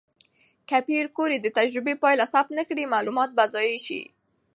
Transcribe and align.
که 0.67 0.77
پېیر 0.87 1.05
کوري 1.17 1.37
د 1.41 1.47
تجربې 1.57 1.95
پایله 2.03 2.25
ثبت 2.33 2.51
نه 2.59 2.63
کړي، 2.69 2.83
معلومات 2.93 3.29
به 3.37 3.43
ضایع 3.53 3.79
شي. 3.85 4.01